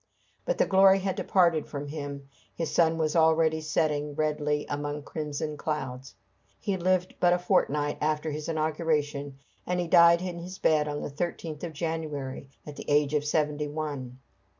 But 0.45 0.57
the 0.57 0.65
glory 0.65 0.97
had 0.97 1.15
departed 1.15 1.67
from 1.67 1.89
him. 1.89 2.27
His 2.55 2.71
sun 2.73 2.97
was 2.97 3.15
already 3.15 3.61
setting, 3.61 4.15
redly, 4.15 4.65
among 4.67 5.03
crimson 5.03 5.57
clouds. 5.57 6.15
He 6.59 6.75
lived 6.75 7.13
but 7.19 7.33
a 7.33 7.37
fortnight 7.37 7.99
after 8.01 8.31
his 8.31 8.49
inauguration, 8.49 9.37
and 9.63 9.79
he 9.79 9.87
died 9.87 10.23
in 10.23 10.39
his 10.39 10.57
bed 10.57 10.87
on 10.87 11.01
the 11.03 11.11
13th 11.11 11.63
of 11.63 11.73
January, 11.73 12.49
at 12.65 12.77
the 12.77 12.89
age 12.89 13.13
of 13.13 13.23
seventy 13.25 13.67
one. 13.67 14.17